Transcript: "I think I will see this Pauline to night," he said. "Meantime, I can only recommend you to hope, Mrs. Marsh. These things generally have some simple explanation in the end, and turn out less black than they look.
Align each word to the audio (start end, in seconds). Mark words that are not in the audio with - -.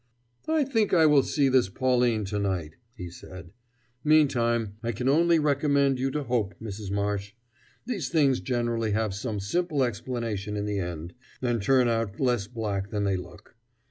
"I 0.47 0.63
think 0.63 0.95
I 0.95 1.05
will 1.05 1.21
see 1.21 1.47
this 1.47 1.69
Pauline 1.69 2.25
to 2.25 2.39
night," 2.39 2.75
he 2.95 3.11
said. 3.11 3.51
"Meantime, 4.03 4.77
I 4.81 4.93
can 4.93 5.07
only 5.07 5.37
recommend 5.37 5.99
you 5.99 6.09
to 6.09 6.23
hope, 6.23 6.55
Mrs. 6.59 6.89
Marsh. 6.89 7.33
These 7.85 8.09
things 8.09 8.39
generally 8.39 8.93
have 8.93 9.13
some 9.13 9.39
simple 9.39 9.83
explanation 9.83 10.57
in 10.57 10.65
the 10.65 10.79
end, 10.79 11.13
and 11.39 11.61
turn 11.61 11.87
out 11.87 12.19
less 12.19 12.47
black 12.47 12.89
than 12.89 13.03
they 13.03 13.15
look. 13.15 13.55